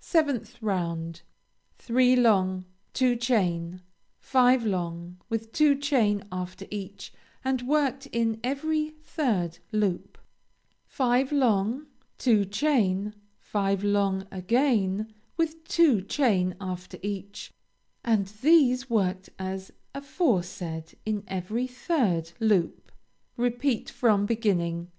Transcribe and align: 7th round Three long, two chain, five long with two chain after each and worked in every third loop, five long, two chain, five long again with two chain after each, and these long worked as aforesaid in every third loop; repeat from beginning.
7th 0.00 0.54
round 0.60 1.22
Three 1.78 2.14
long, 2.14 2.64
two 2.92 3.16
chain, 3.16 3.82
five 4.20 4.64
long 4.64 5.20
with 5.28 5.50
two 5.50 5.74
chain 5.74 6.22
after 6.30 6.64
each 6.70 7.12
and 7.44 7.60
worked 7.66 8.06
in 8.12 8.38
every 8.44 8.90
third 9.02 9.58
loop, 9.72 10.16
five 10.86 11.32
long, 11.32 11.86
two 12.18 12.44
chain, 12.44 13.16
five 13.40 13.82
long 13.82 14.28
again 14.30 15.12
with 15.36 15.64
two 15.64 16.02
chain 16.02 16.54
after 16.60 16.96
each, 17.02 17.50
and 18.04 18.26
these 18.26 18.88
long 18.88 19.06
worked 19.08 19.28
as 19.40 19.72
aforesaid 19.92 20.96
in 21.04 21.24
every 21.26 21.66
third 21.66 22.30
loop; 22.38 22.92
repeat 23.36 23.90
from 23.90 24.24
beginning. 24.24 24.92